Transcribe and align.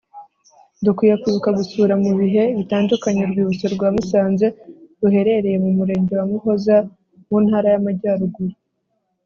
Dukwiye 0.85 1.15
kwibuka 1.21 1.49
gusura 1.59 1.93
mu 2.03 2.11
bihe 2.19 2.43
bitandukanye 2.57 3.21
Urwibutso 3.23 3.65
rwa 3.75 3.87
Musanze 3.95 4.47
ruherereye 4.99 5.57
mu 5.63 5.71
murenge 5.77 6.13
wa 6.19 6.25
Muhoza 6.31 6.75
mu 7.27 7.37
Ntara 7.45 7.67
y’Amajyaruguru 7.73 8.55